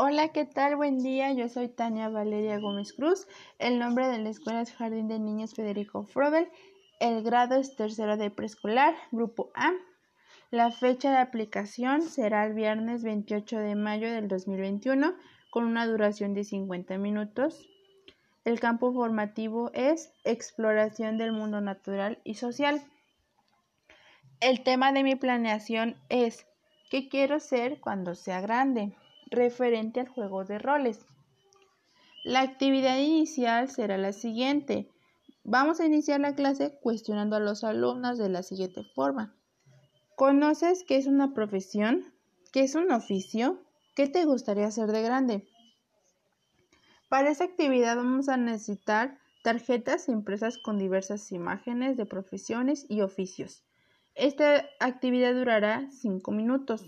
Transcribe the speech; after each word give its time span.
Hola, 0.00 0.28
¿qué 0.28 0.44
tal? 0.44 0.76
Buen 0.76 1.02
día. 1.02 1.32
Yo 1.32 1.48
soy 1.48 1.66
Tania 1.66 2.08
Valeria 2.08 2.60
Gómez 2.60 2.92
Cruz. 2.92 3.26
El 3.58 3.80
nombre 3.80 4.06
de 4.06 4.18
la 4.18 4.28
escuela 4.28 4.60
es 4.60 4.72
Jardín 4.72 5.08
de 5.08 5.18
Niños 5.18 5.54
Federico 5.54 6.04
Frobel. 6.04 6.48
El 7.00 7.24
grado 7.24 7.56
es 7.56 7.74
tercero 7.74 8.16
de 8.16 8.30
preescolar, 8.30 8.94
grupo 9.10 9.50
A. 9.56 9.72
La 10.52 10.70
fecha 10.70 11.10
de 11.10 11.16
aplicación 11.16 12.02
será 12.02 12.46
el 12.46 12.54
viernes 12.54 13.02
28 13.02 13.58
de 13.58 13.74
mayo 13.74 14.08
del 14.08 14.28
2021 14.28 15.16
con 15.50 15.64
una 15.64 15.84
duración 15.84 16.32
de 16.32 16.44
50 16.44 16.96
minutos. 16.96 17.68
El 18.44 18.60
campo 18.60 18.92
formativo 18.92 19.72
es 19.74 20.12
exploración 20.22 21.18
del 21.18 21.32
mundo 21.32 21.60
natural 21.60 22.20
y 22.22 22.34
social. 22.34 22.80
El 24.38 24.62
tema 24.62 24.92
de 24.92 25.02
mi 25.02 25.16
planeación 25.16 25.96
es 26.08 26.46
¿qué 26.88 27.08
quiero 27.08 27.40
ser 27.40 27.80
cuando 27.80 28.14
sea 28.14 28.40
grande? 28.40 28.94
Referente 29.30 30.00
al 30.00 30.08
juego 30.08 30.44
de 30.44 30.58
roles. 30.58 31.06
La 32.24 32.40
actividad 32.40 32.98
inicial 32.98 33.70
será 33.70 33.96
la 33.96 34.12
siguiente. 34.12 34.90
Vamos 35.44 35.80
a 35.80 35.86
iniciar 35.86 36.20
la 36.20 36.34
clase 36.34 36.78
cuestionando 36.82 37.36
a 37.36 37.40
los 37.40 37.64
alumnos 37.64 38.18
de 38.18 38.28
la 38.28 38.42
siguiente 38.42 38.82
forma. 38.94 39.34
¿Conoces 40.16 40.84
qué 40.86 40.96
es 40.96 41.06
una 41.06 41.32
profesión? 41.32 42.12
¿Qué 42.52 42.60
es 42.60 42.74
un 42.74 42.90
oficio? 42.90 43.62
¿Qué 43.94 44.08
te 44.08 44.24
gustaría 44.24 44.66
hacer 44.66 44.92
de 44.92 45.02
grande? 45.02 45.48
Para 47.08 47.30
esta 47.30 47.44
actividad 47.44 47.96
vamos 47.96 48.28
a 48.28 48.36
necesitar 48.36 49.18
tarjetas 49.42 50.08
impresas 50.08 50.58
con 50.58 50.78
diversas 50.78 51.32
imágenes 51.32 51.96
de 51.96 52.04
profesiones 52.04 52.84
y 52.88 53.00
oficios. 53.00 53.62
Esta 54.14 54.66
actividad 54.80 55.32
durará 55.32 55.88
5 55.90 56.32
minutos. 56.32 56.84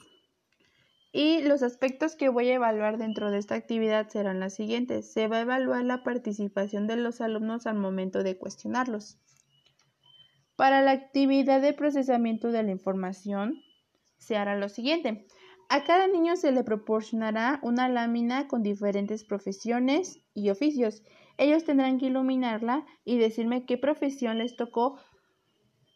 Y 1.13 1.43
los 1.43 1.63
aspectos 1.63 2.15
que 2.15 2.29
voy 2.29 2.49
a 2.51 2.55
evaluar 2.55 2.97
dentro 2.97 3.31
de 3.31 3.39
esta 3.39 3.57
actividad 3.57 4.09
serán 4.09 4.39
las 4.39 4.55
siguientes. 4.55 5.13
Se 5.13 5.27
va 5.27 5.39
a 5.39 5.41
evaluar 5.41 5.85
la 5.85 6.05
participación 6.05 6.87
de 6.87 6.97
los 6.97 7.21
alumnos 7.21 7.67
al 7.67 7.77
momento 7.77 8.23
de 8.23 8.39
cuestionarlos. 8.39 9.19
Para 10.55 10.83
la 10.83 10.93
actividad 10.93 11.61
de 11.63 11.73
procesamiento 11.73 12.53
de 12.53 12.63
la 12.63 12.71
información, 12.71 13.61
se 14.19 14.37
hará 14.37 14.57
lo 14.57 14.69
siguiente. 14.69 15.27
A 15.69 15.85
cada 15.85 16.07
niño 16.07 16.37
se 16.37 16.53
le 16.53 16.63
proporcionará 16.65 17.59
una 17.63 17.89
lámina 17.89 18.47
con 18.47 18.63
diferentes 18.63 19.25
profesiones 19.25 20.21
y 20.35 20.51
oficios. 20.51 21.03
Ellos 21.39 21.65
tendrán 21.65 21.99
que 21.99 22.07
iluminarla 22.07 22.85
y 23.05 23.19
decirme 23.19 23.65
qué 23.65 23.79
profesión 23.79 24.39
les 24.39 24.57
tocó 24.57 24.99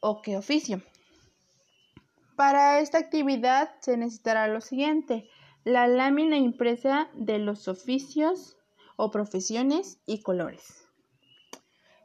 o 0.01 0.23
qué 0.23 0.37
oficio. 0.37 0.81
Para 2.37 2.81
esta 2.81 2.99
actividad 2.99 3.71
se 3.81 3.97
necesitará 3.97 4.49
lo 4.49 4.61
siguiente, 4.61 5.29
la 5.63 5.87
lámina 5.87 6.37
impresa 6.37 7.09
de 7.15 7.39
los 7.39 7.69
oficios 7.69 8.57
o 8.97 9.13
profesiones 9.13 10.01
y 10.05 10.21
colores. 10.21 10.89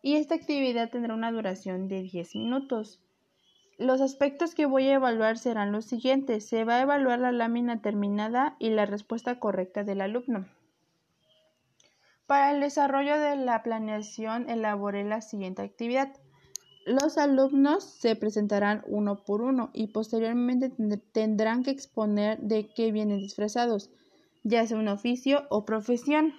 Y 0.03 0.15
esta 0.15 0.35
actividad 0.35 0.91
tendrá 0.91 1.13
una 1.15 1.31
duración 1.31 1.87
de 1.87 2.03
10 2.03 2.35
minutos. 2.35 3.01
Los 3.79 4.01
aspectos 4.01 4.53
que 4.53 4.65
voy 4.65 4.87
a 4.87 4.95
evaluar 4.95 5.37
serán 5.37 5.71
los 5.71 5.85
siguientes. 5.85 6.47
Se 6.47 6.63
va 6.63 6.75
a 6.75 6.81
evaluar 6.81 7.19
la 7.19 7.31
lámina 7.31 7.81
terminada 7.81 8.55
y 8.59 8.69
la 8.69 8.85
respuesta 8.85 9.39
correcta 9.39 9.83
del 9.83 10.01
alumno. 10.01 10.47
Para 12.27 12.51
el 12.51 12.59
desarrollo 12.59 13.17
de 13.17 13.35
la 13.35 13.63
planeación 13.63 14.49
elaboré 14.49 15.03
la 15.03 15.21
siguiente 15.21 15.63
actividad. 15.63 16.13
Los 16.89 17.19
alumnos 17.19 17.83
se 17.83 18.15
presentarán 18.15 18.83
uno 18.87 19.23
por 19.23 19.41
uno 19.41 19.69
y 19.73 19.89
posteriormente 19.89 20.71
tendrán 21.11 21.61
que 21.61 21.69
exponer 21.69 22.39
de 22.39 22.73
qué 22.73 22.91
vienen 22.91 23.19
disfrazados, 23.19 23.91
ya 24.43 24.65
sea 24.65 24.75
un 24.75 24.87
oficio 24.87 25.45
o 25.51 25.65
profesión. 25.65 26.33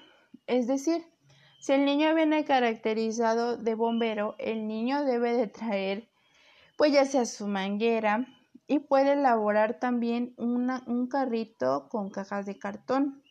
Es 0.48 0.66
decir, 0.66 1.04
si 1.60 1.74
el 1.74 1.84
niño 1.84 2.12
viene 2.16 2.44
caracterizado 2.44 3.58
de 3.58 3.76
bombero, 3.76 4.34
el 4.38 4.66
niño 4.66 5.04
debe 5.04 5.36
de 5.36 5.46
traer 5.46 6.08
pues 6.76 6.90
ya 6.90 7.04
sea 7.04 7.26
su 7.26 7.46
manguera 7.46 8.26
y 8.66 8.80
puede 8.80 9.12
elaborar 9.12 9.78
también 9.78 10.34
un 10.36 11.06
carrito 11.06 11.88
con 11.88 12.10
cajas 12.10 12.44
de 12.44 12.58
cartón. 12.58 13.22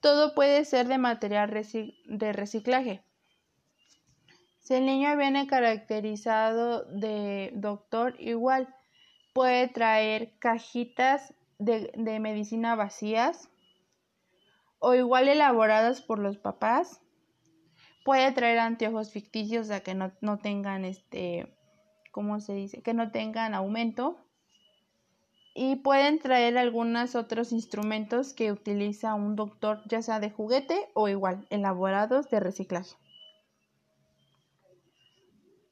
Todo 0.00 0.34
puede 0.34 0.66
ser 0.66 0.86
de 0.86 0.98
material 0.98 1.50
de 2.04 2.32
reciclaje. 2.34 3.06
Si 4.70 4.76
el 4.76 4.86
niño 4.86 5.16
viene 5.16 5.48
caracterizado 5.48 6.84
de 6.84 7.50
doctor, 7.54 8.14
igual 8.20 8.72
puede 9.32 9.66
traer 9.66 10.38
cajitas 10.38 11.34
de, 11.58 11.90
medicina 12.20 12.76
vacías 12.76 13.50
o 14.78 14.94
igual 14.94 15.26
elaboradas 15.26 16.02
por 16.02 16.20
los 16.20 16.38
papás. 16.38 17.00
Puede 18.04 18.30
traer 18.30 18.60
anteojos 18.60 19.10
ficticios, 19.10 19.62
o 19.62 19.68
sea, 19.70 19.80
que 19.80 19.96
no, 19.96 20.12
no 20.20 20.38
tengan 20.38 20.84
este, 20.84 21.52
¿cómo 22.12 22.38
se 22.38 22.54
dice? 22.54 22.80
Que 22.80 22.94
no 22.94 23.10
tengan 23.10 23.54
aumento. 23.54 24.24
Y 25.52 25.74
pueden 25.82 26.20
traer 26.20 26.56
algunos 26.56 27.16
otros 27.16 27.50
instrumentos 27.50 28.34
que 28.34 28.52
utiliza 28.52 29.14
un 29.14 29.34
doctor, 29.34 29.82
ya 29.86 30.00
sea 30.00 30.20
de 30.20 30.30
juguete 30.30 30.90
o 30.94 31.08
igual, 31.08 31.44
elaborados 31.50 32.30
de 32.30 32.38
reciclaje. 32.38 32.99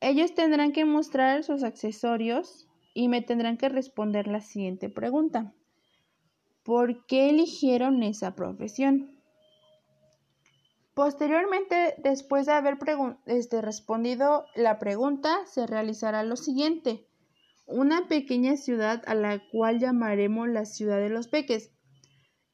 Ellos 0.01 0.35
tendrán 0.35 0.73
que 0.73 0.85
mostrar 0.85 1.43
sus 1.43 1.63
accesorios 1.63 2.69
y 2.95 3.09
me 3.09 3.23
tendrán 3.23 3.57
que 3.57 3.69
responder 3.69 4.29
la 4.29 4.41
siguiente 4.41 4.89
pregunta. 4.89 5.53
¿Por 6.63 7.07
qué 7.07 7.31
eligieron 7.31 8.03
esa 8.03 8.35
profesión? 8.35 9.19
Posteriormente, 10.95 11.95
después 11.99 12.47
de 12.47 12.53
haber 12.53 12.77
este, 13.27 13.63
respondido 13.63 14.47
la 14.55 14.79
pregunta, 14.79 15.47
se 15.47 15.67
realizará 15.67 16.25
lo 16.25 16.37
siguiente. 16.37 17.07
Una 17.67 18.09
pequeña 18.09 18.57
ciudad 18.57 19.03
a 19.07 19.15
la 19.15 19.41
cual 19.51 19.79
llamaremos 19.79 20.49
la 20.49 20.65
ciudad 20.65 20.99
de 20.99 21.09
los 21.09 21.29
peques. 21.29 21.71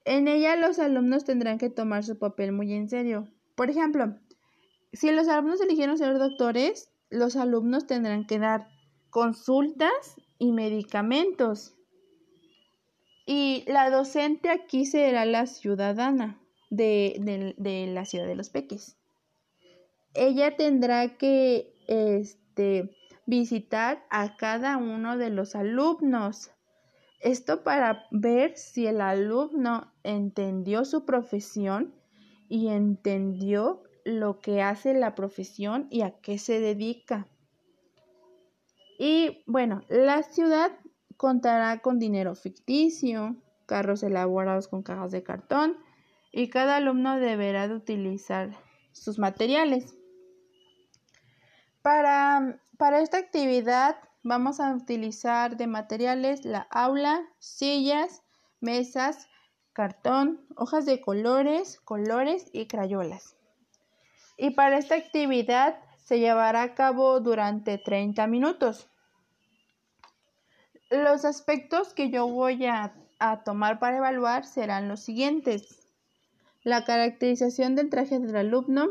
En 0.04 0.28
ella 0.28 0.56
los 0.56 0.78
alumnos 0.78 1.24
tendrán 1.24 1.56
que 1.56 1.70
tomar 1.70 2.04
su 2.04 2.18
papel 2.18 2.52
muy 2.52 2.72
en 2.74 2.88
serio. 2.88 3.28
Por 3.54 3.70
ejemplo, 3.70 4.18
si 4.92 5.10
los 5.10 5.28
alumnos 5.28 5.60
eligieron 5.60 5.96
ser 5.96 6.18
doctores, 6.18 6.93
los 7.10 7.36
alumnos 7.36 7.86
tendrán 7.86 8.26
que 8.26 8.38
dar 8.38 8.68
consultas 9.10 10.16
y 10.38 10.52
medicamentos. 10.52 11.76
Y 13.26 13.64
la 13.66 13.90
docente 13.90 14.50
aquí 14.50 14.84
será 14.84 15.24
la 15.24 15.46
ciudadana 15.46 16.40
de, 16.70 17.54
la 17.88 18.04
ciudad 18.04 18.26
de 18.26 18.34
los 18.34 18.50
peques. 18.50 18.96
Ella 20.14 20.56
tendrá 20.56 21.16
que 21.16 21.72
este, 21.88 22.94
visitar 23.26 24.04
a 24.10 24.36
cada 24.36 24.76
uno 24.76 25.16
de 25.16 25.30
los 25.30 25.54
alumnos. 25.54 26.50
Esto 27.20 27.64
para 27.64 28.04
ver 28.10 28.56
si 28.56 28.86
el 28.86 29.00
alumno 29.00 29.92
entendió 30.02 30.84
su 30.84 31.04
profesión 31.04 31.94
y 32.48 32.68
entendió 32.68 33.82
lo 34.04 34.40
que 34.40 34.62
hace 34.62 34.94
la 34.94 35.14
profesión 35.14 35.88
y 35.90 36.02
a 36.02 36.12
qué 36.20 36.38
se 36.38 36.60
dedica. 36.60 37.26
Y 38.98 39.42
bueno, 39.46 39.82
la 39.88 40.22
ciudad 40.22 40.72
contará 41.16 41.80
con 41.80 41.98
dinero 41.98 42.34
ficticio, 42.34 43.36
carros 43.66 44.02
elaborados 44.02 44.68
con 44.68 44.82
cajas 44.82 45.10
de 45.10 45.22
cartón 45.22 45.78
y 46.30 46.48
cada 46.48 46.76
alumno 46.76 47.18
deberá 47.18 47.66
de 47.66 47.74
utilizar 47.74 48.50
sus 48.92 49.18
materiales. 49.18 49.96
Para, 51.82 52.60
para 52.78 53.00
esta 53.00 53.18
actividad 53.18 53.96
vamos 54.22 54.60
a 54.60 54.74
utilizar 54.74 55.56
de 55.56 55.66
materiales 55.66 56.44
la 56.44 56.66
aula, 56.70 57.22
sillas, 57.38 58.22
mesas, 58.60 59.28
cartón, 59.72 60.46
hojas 60.56 60.86
de 60.86 61.00
colores, 61.00 61.80
colores 61.80 62.48
y 62.52 62.66
crayolas 62.66 63.34
y 64.36 64.50
para 64.50 64.78
esta 64.78 64.96
actividad 64.96 65.78
se 66.04 66.18
llevará 66.18 66.62
a 66.62 66.74
cabo 66.74 67.20
durante 67.20 67.78
30 67.78 68.26
minutos. 68.26 68.88
Los 70.90 71.24
aspectos 71.24 71.94
que 71.94 72.10
yo 72.10 72.28
voy 72.28 72.66
a, 72.66 72.94
tomar 73.44 73.78
para 73.78 73.96
evaluar 73.96 74.44
serán 74.44 74.88
los 74.88 75.00
siguientes. 75.00 75.88
La 76.62 76.84
caracterización 76.84 77.74
del 77.74 77.88
traje 77.88 78.18
del 78.18 78.36
alumno, 78.36 78.88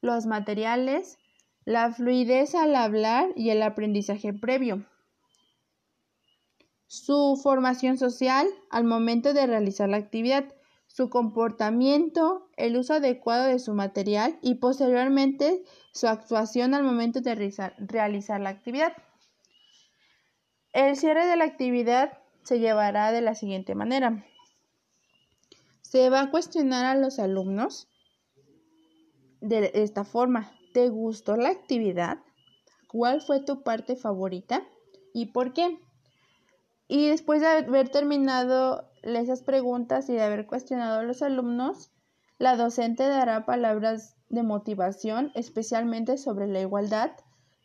los 0.00 0.26
materiales, 0.26 1.18
la 1.64 1.92
fluidez 1.92 2.54
al 2.54 2.74
hablar 2.74 3.30
y 3.36 3.50
el 3.50 3.62
aprendizaje 3.62 4.32
previo. 4.32 4.84
Su 6.86 7.40
formación 7.42 7.96
social 7.96 8.46
al 8.70 8.84
momento 8.84 9.34
de 9.34 9.46
realizar 9.46 9.88
la 9.88 9.98
actividad 9.98 10.52
su 10.94 11.10
comportamiento, 11.10 12.48
el 12.56 12.76
uso 12.76 12.94
adecuado 12.94 13.46
de 13.48 13.58
su 13.58 13.74
material 13.74 14.38
y 14.42 14.54
posteriormente 14.54 15.64
su 15.92 16.06
actuación 16.06 16.72
al 16.72 16.84
momento 16.84 17.20
de 17.20 17.34
realizar, 17.34 18.40
la 18.40 18.50
actividad. 18.50 18.92
El 20.72 20.94
cierre 20.94 21.26
de 21.26 21.34
la 21.34 21.46
actividad 21.46 22.16
se 22.44 22.60
llevará 22.60 23.10
de 23.10 23.22
la 23.22 23.34
siguiente 23.34 23.74
manera. 23.74 24.24
Se 25.82 26.10
va 26.10 26.20
a 26.20 26.30
cuestionar 26.30 26.84
a 26.84 26.94
los 26.94 27.18
alumnos 27.18 27.88
de 29.40 29.72
esta 29.74 30.04
forma. 30.04 30.52
¿Te 30.74 30.90
gustó 30.90 31.36
la 31.36 31.48
actividad? 31.48 32.18
¿Cuál 32.86 33.20
fue 33.20 33.40
tu 33.40 33.64
parte 33.64 33.96
favorita? 33.96 34.62
¿Y 35.12 35.26
por 35.26 35.54
qué? 35.54 35.76
Y 36.86 37.08
después 37.08 37.40
de 37.40 37.48
haber 37.48 37.88
terminado 37.88 38.93
esas 39.04 39.42
preguntas 39.42 40.08
y 40.08 40.14
de 40.14 40.22
haber 40.22 40.46
cuestionado 40.46 41.00
a 41.00 41.02
los 41.02 41.22
alumnos, 41.22 41.92
la 42.38 42.56
docente 42.56 43.06
dará 43.06 43.46
palabras 43.46 44.16
de 44.28 44.42
motivación, 44.42 45.30
especialmente 45.34 46.18
sobre 46.18 46.46
la 46.46 46.60
igualdad 46.60 47.12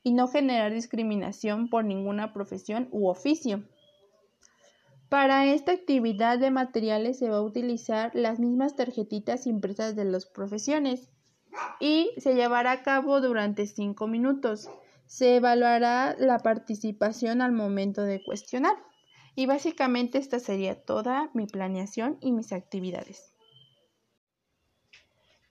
y 0.03 0.13
no 0.13 0.27
generar 0.27 0.74
discriminación 0.74 1.69
por 1.69 1.86
ninguna 1.86 2.33
profesión 2.33 2.88
u 2.91 3.07
oficio. 3.07 3.63
Para 5.09 5.45
esta 5.47 5.71
actividad 5.71 6.38
de 6.38 6.51
materiales 6.51 7.18
se 7.18 7.30
va 7.30 7.38
a 7.38 7.41
utilizar 7.41 8.12
las 8.13 8.39
mismas 8.39 8.75
tarjetitas 8.75 9.47
impresas 9.47 9.95
de 9.95 10.06
las 10.06 10.27
profesiones 10.27 11.09
y 11.80 12.12
se 12.18 12.36
llevará 12.36 12.71
a 12.71 12.83
cabo 12.83 13.19
durante 13.19 13.65
cinco 13.65 14.07
minutos. 14.07 14.69
Se 15.07 15.38
evaluará 15.38 16.15
la 16.19 16.38
participación 16.39 17.41
al 17.41 17.53
momento 17.53 18.03
de 18.03 18.24
cuestionar. 18.24 18.75
Y 19.39 19.45
básicamente 19.45 20.18
esta 20.18 20.38
sería 20.38 20.83
toda 20.83 21.30
mi 21.33 21.45
planeación 21.45 22.18
y 22.19 22.33
mis 22.33 22.51
actividades. 22.51 23.33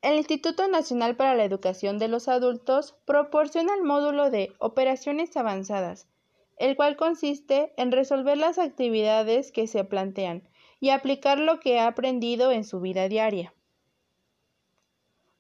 El 0.03 0.19
Instituto 0.19 0.69
Nacional 0.69 1.17
para 1.17 1.35
la 1.35 1.45
Educación 1.45 1.99
de 1.99 2.09
los 2.09 2.29
Adultos 2.29 2.97
proporciona 3.07 3.75
el 3.75 3.85
módulo 3.85 4.29
de 4.29 4.53
Operaciones 4.59 5.35
Avanzadas, 5.39 6.07
el 6.59 6.77
cual 6.77 6.99
consiste 6.99 7.73
en 7.79 7.91
resolver 7.91 8.37
las 8.37 8.59
actividades 8.59 9.53
que 9.53 9.67
se 9.67 9.85
plantean 9.85 10.47
y 10.81 10.91
aplicar 10.91 11.39
lo 11.39 11.59
que 11.59 11.79
ha 11.79 11.87
aprendido 11.87 12.53
en 12.53 12.65
su 12.65 12.81
vida 12.81 13.09
diaria. 13.09 13.55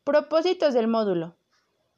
Propósitos 0.04 0.72
del 0.72 0.88
módulo. 0.88 1.36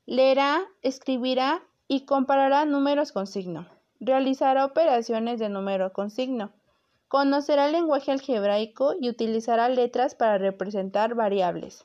Leerá, 0.05 0.67
escribirá 0.83 1.63
y 1.87 2.07
comparará 2.07 2.65
números 2.65 3.13
con 3.13 3.29
signo. 3.29 3.69
Realizará 4.01 4.65
operaciones 4.65 5.39
de 5.39 5.51
número 5.51 5.93
con 5.93 6.11
signo. 6.11 6.53
Conocerá 7.07 7.67
el 7.67 7.73
lenguaje 7.73 8.11
algebraico 8.11 8.95
y 8.99 9.11
utilizará 9.11 9.69
letras 9.69 10.15
para 10.15 10.39
representar 10.39 11.15
variables. 11.15 11.85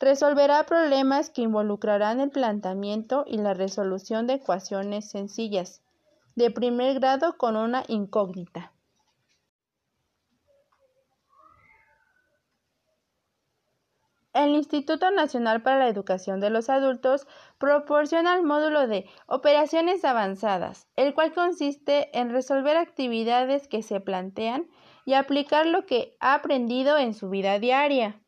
Resolverá 0.00 0.64
problemas 0.64 1.28
que 1.28 1.42
involucrarán 1.42 2.20
el 2.20 2.30
planteamiento 2.30 3.24
y 3.26 3.36
la 3.36 3.52
resolución 3.52 4.26
de 4.26 4.34
ecuaciones 4.34 5.10
sencillas 5.10 5.82
de 6.36 6.50
primer 6.50 6.98
grado 7.00 7.36
con 7.36 7.54
una 7.54 7.84
incógnita. 7.86 8.72
El 14.32 14.50
Instituto 14.50 15.10
Nacional 15.10 15.60
para 15.62 15.78
la 15.78 15.88
Educación 15.88 16.38
de 16.38 16.50
los 16.50 16.70
Adultos 16.70 17.26
proporciona 17.58 18.36
el 18.36 18.44
módulo 18.44 18.86
de 18.86 19.08
Operaciones 19.26 20.04
Avanzadas, 20.04 20.86
el 20.94 21.14
cual 21.14 21.32
consiste 21.32 22.16
en 22.16 22.30
resolver 22.30 22.76
actividades 22.76 23.66
que 23.66 23.82
se 23.82 24.00
plantean 24.00 24.68
y 25.04 25.14
aplicar 25.14 25.66
lo 25.66 25.84
que 25.84 26.16
ha 26.20 26.34
aprendido 26.34 26.96
en 26.96 27.14
su 27.14 27.28
vida 27.28 27.58
diaria. 27.58 28.22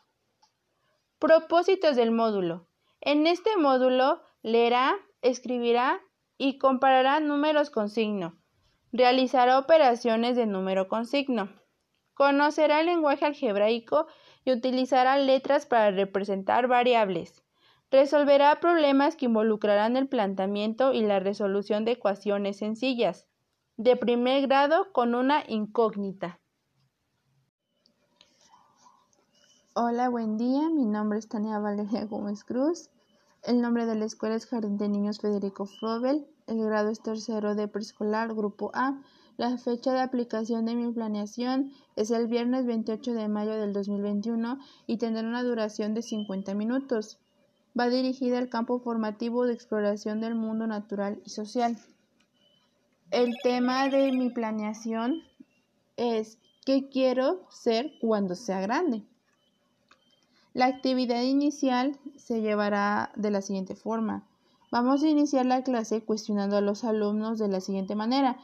Propósitos 1.21 1.95
del 1.95 2.11
módulo. 2.11 2.67
En 3.01 3.29
este 3.29 3.57
módulo 3.57 4.23
leerá, 4.43 4.97
escribirá 5.21 6.01
y 6.37 6.59
comparará 6.59 7.21
números 7.21 7.71
con 7.71 7.89
signo. 7.89 8.37
Realizará 8.91 9.57
operaciones 9.57 10.35
de 10.35 10.47
número 10.47 10.89
con 10.89 11.07
signo. 11.07 11.49
Conocerá 12.15 12.81
el 12.81 12.87
lenguaje 12.87 13.25
algebraico 13.25 14.09
y 14.45 14.53
utilizará 14.53 15.17
letras 15.19 15.67
para 15.67 15.91
representar 15.91 16.67
variables. 16.69 17.43
Resolverá 17.91 18.59
problemas 18.61 19.17
que 19.17 19.27
involucrarán 19.27 19.97
el 19.97 20.09
planteamiento 20.09 20.93
y 20.93 21.03
la 21.03 21.21
resolución 21.21 21.85
de 21.85 21.93
ecuaciones 21.93 22.57
sencillas 22.57 23.27
de 23.77 23.97
primer 23.97 24.47
grado 24.47 24.93
con 24.93 25.15
una 25.15 25.45
incógnita. 25.47 26.39
Hola, 29.75 30.09
buen 30.09 30.37
día. 30.37 30.69
Mi 30.69 30.85
nombre 30.85 31.19
es 31.19 31.29
Tania 31.29 31.59
Valeria 31.59 32.05
Gómez 32.05 32.45
Cruz. 32.45 32.91
El 33.43 33.61
nombre 33.61 33.87
de 33.87 33.95
la 33.95 34.05
escuela 34.05 34.35
es 34.35 34.47
Jardín 34.47 34.77
de 34.77 34.89
Niños 34.89 35.19
Federico 35.19 35.67
Frobel. 35.67 36.27
El 36.47 36.63
grado 36.65 36.91
es 36.91 37.01
tercero 37.01 37.55
de 37.55 37.69
preescolar, 37.69 38.35
grupo 38.35 38.71
A. 38.75 39.01
La 39.43 39.59
fecha 39.59 39.93
de 39.93 39.99
aplicación 39.99 40.67
de 40.67 40.77
mi 40.77 40.93
planeación 40.93 41.73
es 41.97 42.13
el 42.13 42.29
viernes 42.29 42.65
28 42.65 43.13
de 43.13 43.27
mayo 43.27 43.57
del 43.57 43.73
2021 43.73 44.61
y 44.87 44.99
tendrá 44.99 45.27
una 45.27 45.43
duración 45.43 45.95
de 45.95 46.03
50 46.03 46.55
minutos. 46.55 47.19
Va 47.77 47.89
dirigida 47.89 48.39
al 48.39 48.49
campo 48.49 48.79
formativo 48.79 49.45
de 49.45 49.55
exploración 49.55 50.21
del 50.21 50.37
mundo 50.37 50.69
natural 50.69 51.21
y 51.25 51.31
social. 51.31 51.77
El 53.11 53.35
tema 53.43 53.89
de 53.89 54.13
mi 54.13 54.31
planeación 54.31 55.25
es 55.97 56.39
¿qué 56.65 56.89
quiero 56.89 57.41
ser 57.51 57.95
cuando 58.01 58.37
sea 58.37 58.61
grande? 58.61 59.03
La 60.55 60.67
actividad 60.67 61.21
inicial 61.21 61.99
se 62.17 62.43
llevará 62.43 63.11
de 63.17 63.33
la 63.33 63.43
siguiente 63.43 63.75
forma. 63.75 64.25
Vamos 64.71 65.03
a 65.03 65.09
iniciar 65.09 65.47
la 65.47 65.65
clase 65.65 66.05
cuestionando 66.05 66.57
a 66.57 66.61
los 66.61 66.85
alumnos 66.85 67.41
de 67.41 67.49
la 67.49 67.61
siguiente 67.61 67.97
manera. 67.97 68.39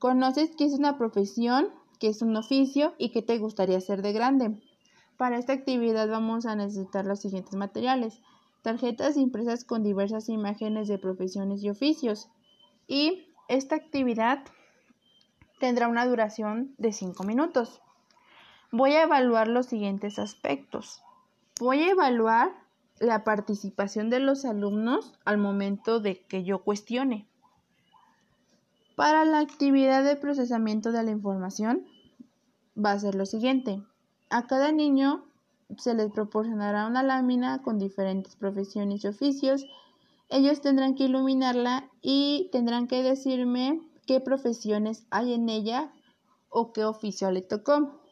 ¿Conoces 0.00 0.56
qué 0.56 0.64
es 0.64 0.72
una 0.72 0.96
profesión, 0.96 1.68
qué 1.98 2.08
es 2.08 2.22
un 2.22 2.34
oficio 2.34 2.94
y 2.96 3.10
qué 3.10 3.20
te 3.20 3.36
gustaría 3.36 3.76
hacer 3.76 4.00
de 4.00 4.14
grande? 4.14 4.58
Para 5.18 5.36
esta 5.36 5.52
actividad 5.52 6.08
vamos 6.08 6.46
a 6.46 6.56
necesitar 6.56 7.04
los 7.04 7.20
siguientes 7.20 7.54
materiales. 7.54 8.22
Tarjetas 8.62 9.18
impresas 9.18 9.66
con 9.66 9.82
diversas 9.82 10.30
imágenes 10.30 10.88
de 10.88 10.96
profesiones 10.96 11.62
y 11.62 11.68
oficios. 11.68 12.30
Y 12.88 13.26
esta 13.48 13.76
actividad 13.76 14.42
tendrá 15.58 15.86
una 15.86 16.06
duración 16.06 16.74
de 16.78 16.94
5 16.94 17.22
minutos. 17.24 17.82
Voy 18.72 18.92
a 18.92 19.02
evaluar 19.02 19.48
los 19.48 19.66
siguientes 19.66 20.18
aspectos. 20.18 21.02
Voy 21.60 21.82
a 21.82 21.90
evaluar 21.90 22.54
la 23.00 23.22
participación 23.22 24.08
de 24.08 24.20
los 24.20 24.46
alumnos 24.46 25.12
al 25.26 25.36
momento 25.36 26.00
de 26.00 26.24
que 26.24 26.42
yo 26.42 26.62
cuestione. 26.62 27.28
Para 29.00 29.24
la 29.24 29.38
actividad 29.38 30.04
de 30.04 30.14
procesamiento 30.14 30.92
de 30.92 31.02
la 31.02 31.10
información 31.10 31.86
va 32.76 32.92
a 32.92 32.98
ser 32.98 33.14
lo 33.14 33.24
siguiente. 33.24 33.82
A 34.28 34.46
cada 34.46 34.72
niño 34.72 35.24
se 35.78 35.94
les 35.94 36.12
proporcionará 36.12 36.86
una 36.86 37.02
lámina 37.02 37.62
con 37.62 37.78
diferentes 37.78 38.36
profesiones 38.36 39.02
y 39.02 39.08
oficios. 39.08 39.64
Ellos 40.28 40.60
tendrán 40.60 40.96
que 40.96 41.04
iluminarla 41.04 41.88
y 42.02 42.50
tendrán 42.52 42.88
que 42.88 43.02
decirme 43.02 43.80
qué 44.06 44.20
profesiones 44.20 45.06
hay 45.08 45.32
en 45.32 45.48
ella 45.48 45.90
o 46.50 46.74
qué 46.74 46.84
oficio 46.84 47.30
le 47.30 47.40
tocó. 47.40 48.02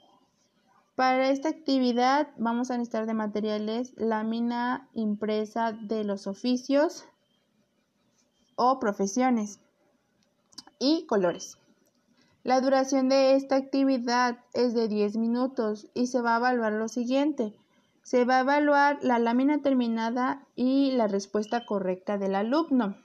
Para 0.95 1.29
esta 1.29 1.51
actividad 1.51 2.31
vamos 2.39 2.71
a 2.71 2.79
necesitar 2.79 3.05
de 3.05 3.13
materiales 3.13 3.93
lámina 3.99 4.89
impresa 4.95 5.73
de 5.73 6.05
los 6.05 6.27
oficios 6.27 7.05
o 8.57 8.81
profesiones 8.81 9.61
y 10.79 11.07
colores. 11.07 11.59
La 12.45 12.61
duración 12.61 13.09
de 13.09 13.35
esta 13.35 13.57
actividad 13.57 14.39
es 14.55 14.73
de 14.73 14.89
10 14.89 15.17
minutos 15.17 15.89
y 15.93 16.07
se 16.07 16.21
va 16.21 16.35
a 16.35 16.39
evaluar 16.39 16.73
lo 16.73 16.89
siguiente. 16.89 17.55
Se 18.03 18.25
va 18.25 18.39
a 18.39 18.41
evaluar 18.41 18.99
la 19.03 19.19
lámina 19.19 19.61
terminada 19.61 20.47
y 20.57 20.93
la 20.93 21.09
respuesta 21.09 21.67
correcta 21.67 22.17
del 22.17 22.35
alumno. 22.35 22.97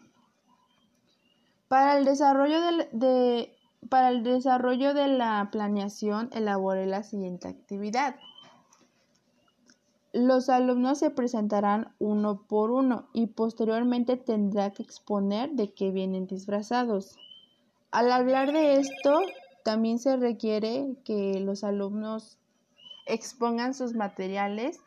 Para 1.67 1.97
el 1.97 2.05
desarrollo 2.05 2.61
de, 2.91 3.51
para 3.89 4.09
el 4.09 4.23
desarrollo 4.23 4.93
de 4.93 5.07
la 5.07 5.49
planeación, 5.51 6.29
elaboré 6.31 6.85
la 6.85 7.03
siguiente 7.03 7.47
actividad. 7.47 8.15
Los 10.13 10.49
alumnos 10.49 10.99
se 10.99 11.09
presentarán 11.09 11.95
uno 11.97 12.43
por 12.47 12.69
uno 12.69 13.09
y 13.13 13.27
posteriormente 13.27 14.15
tendrá 14.15 14.69
que 14.69 14.83
exponer 14.83 15.49
de 15.53 15.73
qué 15.73 15.89
vienen 15.89 16.27
disfrazados. 16.27 17.17
Al 17.93 18.11
hablar 18.11 18.51
de 18.51 18.73
esto, 18.81 19.21
también 19.63 19.99
se 19.99 20.17
requiere 20.17 20.95
que 21.05 21.39
los 21.39 21.63
alumnos 21.63 22.37
expongan 23.05 23.73
sus 23.73 23.93
materiales 23.93 24.81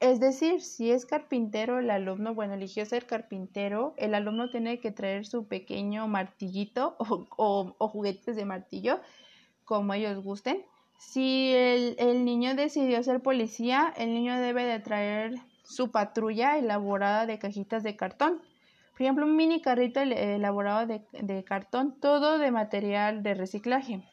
es 0.00 0.18
decir, 0.18 0.62
si 0.62 0.90
es 0.90 1.04
carpintero 1.04 1.78
el 1.78 1.90
alumno, 1.90 2.34
bueno, 2.34 2.54
eligió 2.54 2.86
ser 2.86 3.06
carpintero, 3.06 3.92
el 3.98 4.14
alumno 4.14 4.48
tiene 4.48 4.80
que 4.80 4.90
traer 4.90 5.26
su 5.26 5.46
pequeño 5.46 6.08
martillito 6.08 6.96
o, 7.36 7.74
juguetes 7.78 8.34
de 8.34 8.46
martillo, 8.46 9.00
como 9.66 9.92
ellos 9.92 10.24
gusten. 10.24 10.64
Si 10.98 11.52
el, 11.54 11.96
el, 11.98 12.24
niño 12.24 12.54
decidió 12.54 13.02
ser 13.02 13.20
policía, 13.20 13.92
el 13.94 14.14
niño 14.14 14.38
debe 14.40 14.64
de 14.64 14.80
traer 14.80 15.34
su 15.64 15.90
patrulla 15.90 16.56
elaborada 16.56 17.26
de 17.26 17.38
cajitas 17.38 17.82
de 17.82 17.96
cartón. 17.96 18.40
Por 19.00 19.06
ejemplo, 19.06 19.24
un 19.24 19.34
mini 19.34 19.62
carrito 19.62 20.00
elaborado 20.00 20.86
de, 20.86 21.00
de 21.12 21.42
cartón, 21.42 21.98
todo 22.02 22.36
de 22.36 22.50
material 22.50 23.22
de 23.22 23.32
reciclaje. 23.32 24.04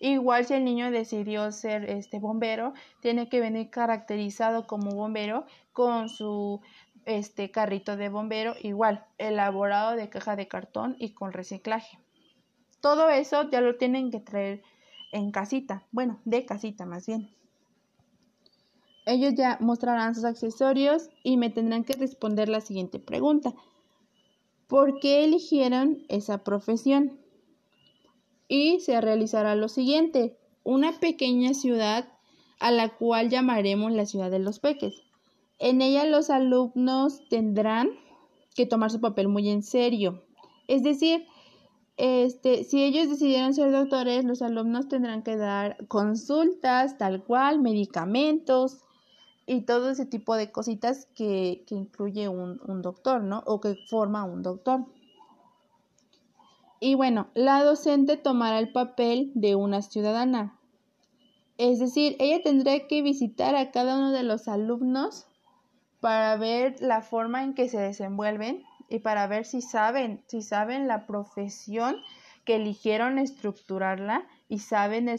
Igual 0.00 0.46
si 0.46 0.54
el 0.54 0.64
niño 0.64 0.90
decidió 0.90 1.52
ser 1.52 1.84
este 1.90 2.18
bombero, 2.18 2.72
tiene 3.02 3.28
que 3.28 3.40
venir 3.40 3.68
caracterizado 3.68 4.66
como 4.66 4.92
bombero 4.92 5.44
con 5.74 6.08
su 6.08 6.62
este 7.04 7.50
carrito 7.50 7.98
de 7.98 8.08
bombero 8.08 8.54
igual, 8.62 9.04
elaborado 9.18 9.96
de 9.96 10.08
caja 10.08 10.34
de 10.34 10.48
cartón 10.48 10.96
y 10.98 11.10
con 11.10 11.34
reciclaje. 11.34 11.98
Todo 12.80 13.10
eso 13.10 13.50
ya 13.50 13.60
lo 13.60 13.76
tienen 13.76 14.10
que 14.10 14.20
traer 14.20 14.62
en 15.12 15.30
casita, 15.30 15.82
bueno, 15.92 16.20
de 16.24 16.46
casita 16.46 16.86
más 16.86 17.06
bien. 17.06 17.28
Ellos 19.04 19.34
ya 19.34 19.58
mostrarán 19.60 20.14
sus 20.14 20.24
accesorios 20.24 21.10
y 21.22 21.36
me 21.36 21.50
tendrán 21.50 21.84
que 21.84 21.92
responder 21.92 22.48
la 22.48 22.62
siguiente 22.62 22.98
pregunta. 22.98 23.52
¿Por 24.66 24.98
qué 24.98 25.24
eligieron 25.24 26.04
esa 26.08 26.42
profesión? 26.42 27.20
Y 28.48 28.80
se 28.80 29.00
realizará 29.00 29.54
lo 29.54 29.68
siguiente, 29.68 30.36
una 30.64 30.98
pequeña 30.98 31.54
ciudad 31.54 32.08
a 32.58 32.70
la 32.72 32.96
cual 32.96 33.30
llamaremos 33.30 33.92
la 33.92 34.06
ciudad 34.06 34.30
de 34.30 34.40
los 34.40 34.58
peques. 34.58 35.02
En 35.58 35.82
ella 35.82 36.04
los 36.04 36.30
alumnos 36.30 37.20
tendrán 37.28 37.90
que 38.56 38.66
tomar 38.66 38.90
su 38.90 39.00
papel 39.00 39.28
muy 39.28 39.48
en 39.50 39.62
serio. 39.62 40.24
Es 40.66 40.82
decir, 40.82 41.26
este, 41.96 42.64
si 42.64 42.82
ellos 42.82 43.08
decidieron 43.08 43.54
ser 43.54 43.70
doctores, 43.70 44.24
los 44.24 44.42
alumnos 44.42 44.88
tendrán 44.88 45.22
que 45.22 45.36
dar 45.36 45.86
consultas, 45.86 46.98
tal 46.98 47.22
cual, 47.22 47.60
medicamentos 47.60 48.78
y 49.46 49.62
todo 49.62 49.90
ese 49.90 50.06
tipo 50.06 50.34
de 50.34 50.50
cositas 50.50 51.06
que, 51.14 51.64
incluye 51.70 52.28
un, 52.28 52.60
un 52.66 52.82
doctor, 52.82 53.22
¿no? 53.22 53.42
O 53.46 53.60
que 53.60 53.76
forma 53.88 54.24
un 54.24 54.42
doctor. 54.42 54.84
Y 56.80 56.94
bueno, 56.94 57.28
la 57.34 57.62
docente 57.62 58.16
tomará 58.16 58.58
el 58.58 58.72
papel 58.72 59.30
de 59.34 59.54
una 59.54 59.82
ciudadana. 59.82 60.58
Es 61.58 61.78
decir, 61.78 62.16
ella 62.18 62.42
tendrá 62.42 62.86
que 62.86 63.00
visitar 63.00 63.54
a 63.54 63.70
cada 63.70 63.96
uno 63.96 64.10
de 64.10 64.24
los 64.24 64.46
alumnos 64.46 65.26
para 66.00 66.36
ver 66.36 66.76
la 66.80 67.00
forma 67.00 67.42
en 67.42 67.54
que 67.54 67.68
se 67.68 67.78
desenvuelven 67.78 68.62
y 68.88 68.98
para 68.98 69.26
ver 69.26 69.46
si 69.46 69.62
saben, 69.62 70.22
si 70.26 70.42
saben 70.42 70.86
la 70.86 71.06
profesión 71.06 71.96
que 72.44 72.56
eligieron 72.56 73.18
estructurarla 73.18 74.26
y 74.48 74.58
saben 74.58 75.08
el, 75.08 75.18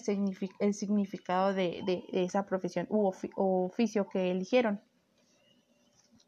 significado 0.73 1.53
de, 1.53 2.03
esa 2.11 2.45
profesión 2.45 2.87
u 2.89 3.11
oficio 3.35 4.07
que 4.07 4.31
eligieron. 4.31 4.81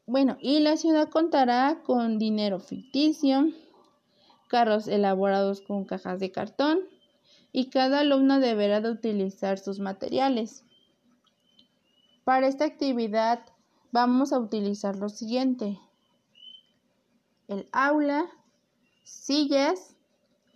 Bueno, 0.06 0.36
y 0.40 0.60
la 0.60 0.76
ciudad 0.76 1.08
contará 1.08 1.82
con 1.84 2.18
dinero 2.18 2.58
ficticio, 2.58 3.46
carros 4.48 4.88
elaborados 4.88 5.60
con 5.60 5.84
cajas 5.84 6.18
de 6.18 6.32
cartón 6.32 6.80
y 7.52 7.70
cada 7.70 8.00
alumno 8.00 8.40
deberá 8.40 8.80
de 8.80 8.90
utilizar 8.90 9.58
sus 9.58 9.78
materiales. 9.78 10.64
Para 12.24 12.48
esta 12.48 12.64
actividad 12.64 13.44
vamos 13.92 14.32
a 14.32 14.38
utilizar 14.38 14.96
lo 14.96 15.08
siguiente. 15.08 15.78
El 17.48 17.68
aula, 17.72 18.26
sillas, 19.04 19.96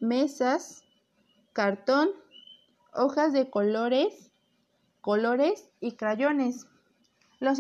mesas, 0.01 0.85
cartón, 1.53 2.11
hojas 2.95 3.33
de 3.33 3.51
colores, 3.51 4.31
colores 5.01 5.69
y 5.81 5.93
crayones. 5.93 6.67
Los 7.41 7.59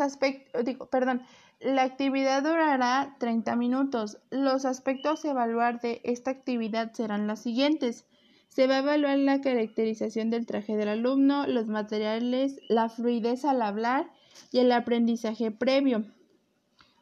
perdón, 0.91 1.23
la 1.61 1.83
actividad 1.83 2.43
durará 2.43 3.17
30 3.19 3.57
minutos. 3.57 4.19
Los 4.31 4.64
aspectos 4.64 5.25
a 5.25 5.31
evaluar 5.31 5.81
de 5.81 6.00
esta 6.05 6.31
actividad 6.31 6.93
serán 6.93 7.26
los 7.26 7.41
siguientes. 7.41 8.07
Se 8.49 8.67
va 8.67 8.76
a 8.76 8.79
evaluar 8.79 9.19
la 9.19 9.41
caracterización 9.41 10.31
del 10.31 10.47
traje 10.47 10.76
del 10.76 10.88
alumno, 10.88 11.47
los 11.47 11.67
materiales, 11.67 12.61
la 12.69 12.88
fluidez 12.88 13.45
al 13.45 13.62
hablar 13.62 14.11
y 14.53 14.61
el 14.61 14.71
aprendizaje 14.73 15.50
previo. 15.50 16.05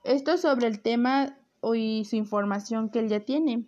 Esto 0.04 0.38
sobre 0.38 0.66
el 0.66 0.80
tema 0.80 1.36
y 1.74 2.04
su 2.04 2.16
información 2.16 2.88
que 2.88 3.00
él 3.00 3.08
ya 3.08 3.20
tiene. 3.20 3.66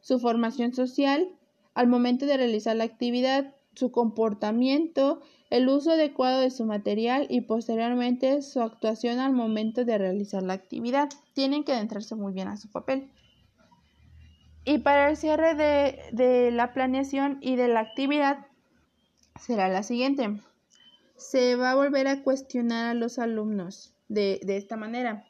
Su 0.00 0.18
formación 0.18 0.74
social 0.74 1.28
al 1.74 1.86
momento 1.86 2.26
de 2.26 2.36
realizar 2.36 2.76
la 2.76 2.84
actividad, 2.84 3.54
su 3.74 3.90
comportamiento, 3.90 5.20
el 5.50 5.68
uso 5.68 5.92
adecuado 5.92 6.40
de 6.40 6.50
su 6.50 6.64
material 6.64 7.26
y 7.28 7.42
posteriormente 7.42 8.42
su 8.42 8.60
actuación 8.60 9.18
al 9.18 9.32
momento 9.32 9.84
de 9.84 9.98
realizar 9.98 10.42
la 10.42 10.54
actividad. 10.54 11.08
Tienen 11.34 11.64
que 11.64 11.72
adentrarse 11.72 12.14
muy 12.14 12.32
bien 12.32 12.48
a 12.48 12.56
su 12.56 12.70
papel. 12.70 13.10
Y 14.64 14.78
para 14.78 15.10
el 15.10 15.16
cierre 15.16 15.54
de, 15.54 16.50
la 16.52 16.72
planeación 16.72 17.38
y 17.40 17.56
de 17.56 17.68
la 17.68 17.80
actividad 17.80 18.46
será 19.40 19.68
la 19.68 19.82
siguiente. 19.82 20.40
Se 21.16 21.56
va 21.56 21.72
a 21.72 21.74
volver 21.74 22.06
a 22.06 22.22
cuestionar 22.22 22.86
a 22.86 22.94
los 22.94 23.18
alumnos 23.18 23.94
de, 24.08 24.40
de 24.44 24.56
esta 24.56 24.76
manera. 24.76 25.26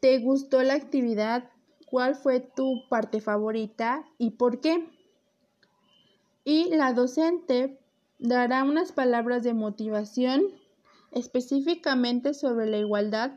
¿Te 0.00 0.18
gustó 0.18 0.62
la 0.62 0.74
actividad? 0.74 1.50
¿Cuál 1.86 2.14
fue 2.14 2.40
tu 2.40 2.88
parte 2.88 3.20
favorita 3.20 4.04
y 4.16 4.30
por 4.30 4.60
qué? 4.60 4.86
Y 6.50 6.70
la 6.70 6.94
docente 6.94 7.78
dará 8.18 8.64
unas 8.64 8.92
palabras 8.92 9.42
de 9.42 9.52
motivación 9.52 10.44
específicamente 11.12 12.32
sobre 12.32 12.64
la 12.64 12.78
igualdad 12.78 13.32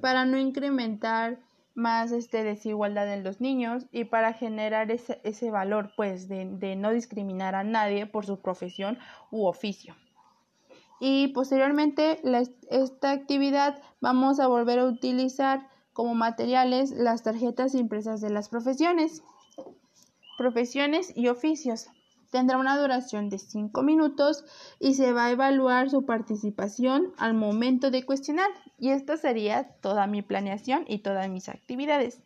para 0.00 0.24
no 0.24 0.38
incrementar 0.38 1.40
más 1.74 2.12
este, 2.12 2.44
desigualdad 2.44 3.12
en 3.12 3.24
los 3.24 3.40
niños 3.40 3.86
y 3.90 4.04
para 4.04 4.34
generar 4.34 4.92
ese, 4.92 5.20
ese 5.24 5.50
valor 5.50 5.90
pues 5.96 6.28
de, 6.28 6.44
de, 6.48 6.76
no 6.76 6.92
discriminar 6.92 7.56
a 7.56 7.64
nadie 7.64 8.06
por 8.06 8.24
su 8.24 8.38
profesión 8.38 9.00
u 9.32 9.46
oficio. 9.46 9.96
Y 11.00 11.32
posteriormente 11.34 12.20
esta 12.70 13.10
actividad 13.10 13.82
vamos 14.00 14.38
a 14.38 14.46
volver 14.46 14.78
a 14.78 14.84
utilizar 14.84 15.68
como 15.92 16.14
materiales 16.14 16.92
las 16.92 17.24
tarjetas 17.24 17.74
impresas 17.74 18.20
de 18.20 18.30
las 18.30 18.48
profesiones, 18.48 19.24
profesiones 20.36 21.12
y 21.16 21.26
oficios 21.26 21.88
Tendrá 22.30 22.58
una 22.58 22.78
duración 22.78 23.30
de 23.30 23.38
5 23.38 23.82
minutos 23.82 24.44
y 24.78 24.94
se 24.94 25.12
va 25.12 25.26
a 25.26 25.30
evaluar 25.30 25.88
su 25.88 26.04
participación 26.04 27.12
al 27.16 27.34
momento 27.34 27.90
de 27.90 28.04
cuestionar. 28.04 28.50
Y 28.78 28.90
esta 28.90 29.16
sería 29.16 29.68
toda 29.80 30.06
mi 30.06 30.22
planeación 30.22 30.84
y 30.86 30.98
todas 30.98 31.28
mis 31.30 31.48
actividades. 31.48 32.20